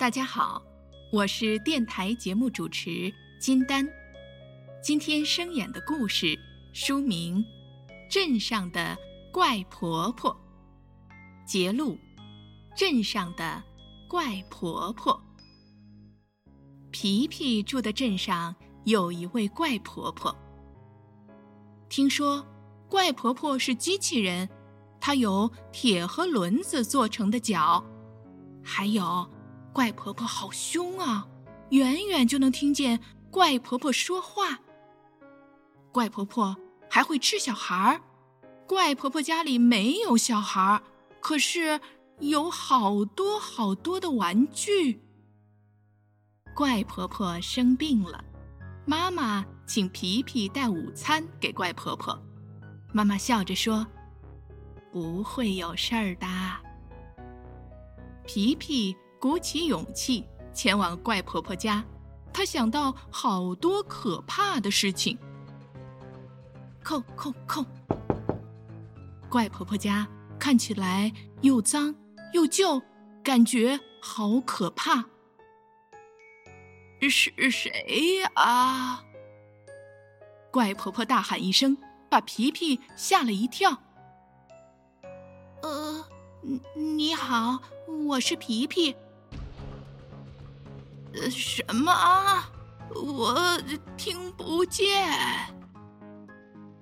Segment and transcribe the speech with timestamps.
[0.00, 0.62] 大家好，
[1.12, 3.86] 我是电台节目主持金丹。
[4.82, 6.40] 今天声演的故事
[6.72, 7.44] 书名
[8.10, 8.96] 《镇上的
[9.30, 10.34] 怪婆婆》，
[11.46, 11.98] 节录：
[12.74, 13.62] 镇上的
[14.08, 15.22] 怪婆婆。
[16.90, 20.34] 皮皮住的镇上有一位怪婆婆。
[21.90, 22.42] 听说
[22.88, 24.48] 怪婆婆是机器人，
[24.98, 27.84] 她有铁和轮子做成的脚，
[28.64, 29.30] 还有。
[29.72, 31.26] 怪婆婆好凶啊！
[31.70, 34.58] 远远就能听见怪婆婆说话。
[35.92, 36.56] 怪婆婆
[36.88, 38.00] 还会吃小孩儿。
[38.66, 40.82] 怪婆婆家里没有小孩儿，
[41.20, 41.80] 可是
[42.18, 45.00] 有好多好多的玩具。
[46.54, 48.24] 怪婆婆生病了，
[48.84, 52.20] 妈妈请皮皮带午餐给怪婆婆。
[52.92, 53.86] 妈妈笑着说
[54.92, 56.26] ：“不会有事儿的。”
[58.26, 58.96] 皮皮。
[59.20, 61.84] 鼓起勇气前往怪婆婆家，
[62.32, 65.16] 她想到好多可怕的事情。
[66.82, 67.66] 叩叩叩！
[69.28, 71.94] 怪婆婆家看起来又脏
[72.32, 72.80] 又旧，
[73.22, 75.04] 感觉好可怕。
[77.02, 79.04] 是谁呀？
[80.50, 81.76] 怪婆婆大喊一声，
[82.08, 83.82] 把皮皮吓了一跳。
[85.62, 86.06] 呃，
[86.74, 87.60] 你好，
[88.08, 88.96] 我是皮皮。
[91.14, 91.92] 呃什么？
[92.94, 93.60] 我
[93.96, 95.12] 听不见。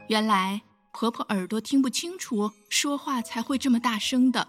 [0.09, 0.63] 原来
[0.93, 4.49] 婆婆耳朵听不清楚，说话才会这么大声的。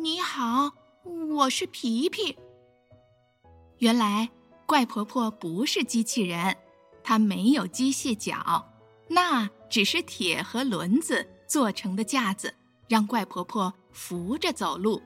[0.00, 0.72] 你好，
[1.30, 2.36] 我是皮皮。
[3.78, 4.30] 原来
[4.66, 6.56] 怪婆婆不是机器人，
[7.02, 8.66] 她没有机械脚，
[9.08, 12.54] 那只是铁和轮子做成的架子，
[12.88, 15.02] 让怪婆婆扶着走路。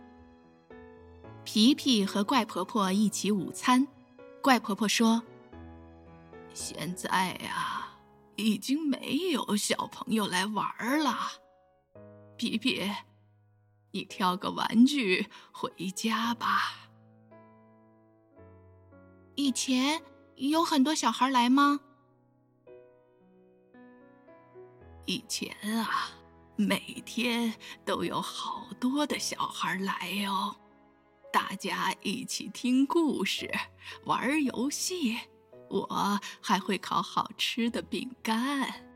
[1.44, 3.86] 皮皮和怪婆婆一起午餐，
[4.40, 5.22] 怪婆婆说
[6.54, 7.98] ：“现在呀，
[8.36, 11.14] 已经没有小朋友来玩了。
[12.36, 12.88] 皮皮，
[13.90, 16.90] 你挑个玩具回家吧。
[19.34, 20.00] 以前
[20.36, 21.80] 有很多小孩来吗？
[25.06, 26.12] 以前啊，
[26.54, 27.52] 每天
[27.84, 30.56] 都有好多的小孩来哦。”
[31.32, 33.50] 大家一起听故事、
[34.04, 35.18] 玩游戏，
[35.70, 38.86] 我还会烤好吃的饼干。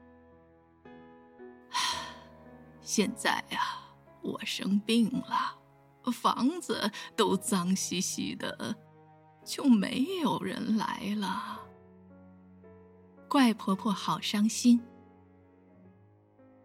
[2.82, 3.78] 现在呀，
[4.20, 5.58] 我生病了，
[6.12, 8.76] 房子都脏兮兮的，
[9.42, 11.62] 就没有人来了。
[13.28, 14.84] 怪婆婆好伤心。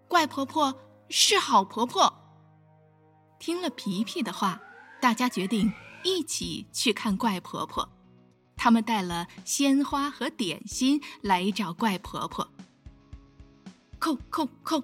[0.09, 0.77] 怪婆婆
[1.09, 2.13] 是好婆婆，
[3.39, 4.61] 听了皮皮的话。
[5.01, 5.73] 大家决定
[6.03, 7.89] 一起去看怪婆婆。
[8.55, 12.47] 他们带了鲜花和点心来找怪婆婆。
[13.99, 14.83] 叩叩叩！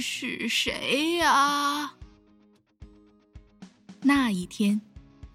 [0.00, 1.94] 是谁呀？
[4.02, 4.80] 那一天，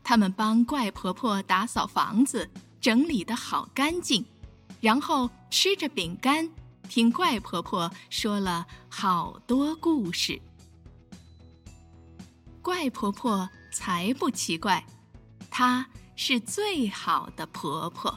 [0.04, 2.50] 他们帮怪婆婆打扫房子，
[2.80, 4.26] 整理的好干净，
[4.80, 6.50] 然后吃着饼干，
[6.88, 10.42] 听怪婆婆说了好多故事。
[12.70, 14.86] 怪婆婆才不奇怪，
[15.50, 18.16] 她是最好的婆婆。